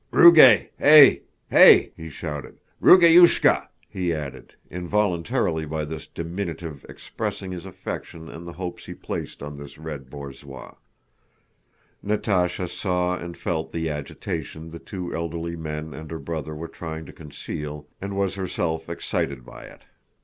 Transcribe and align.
"Rugáy, 0.11 0.69
hey, 0.79 1.21
hey!" 1.51 1.91
he 1.95 2.09
shouted. 2.09 2.57
"Rugáyushka!" 2.81 3.67
he 3.87 4.11
added, 4.11 4.55
involuntarily 4.71 5.63
by 5.67 5.85
this 5.85 6.07
diminutive 6.07 6.83
expressing 6.89 7.51
his 7.51 7.67
affection 7.67 8.27
and 8.27 8.47
the 8.47 8.53
hopes 8.53 8.87
he 8.87 8.95
placed 8.95 9.43
on 9.43 9.57
this 9.57 9.77
red 9.77 10.09
borzoi. 10.09 10.73
Natásha 12.03 12.67
saw 12.67 13.15
and 13.15 13.37
felt 13.37 13.71
the 13.71 13.91
agitation 13.91 14.71
the 14.71 14.79
two 14.79 15.13
elderly 15.15 15.55
men 15.55 15.93
and 15.93 16.09
her 16.09 16.17
brother 16.17 16.55
were 16.55 16.67
trying 16.67 17.05
to 17.05 17.13
conceal, 17.13 17.85
and 18.01 18.17
was 18.17 18.33
herself 18.33 18.89
excited 18.89 19.45
by 19.45 19.65
it. 19.65 19.81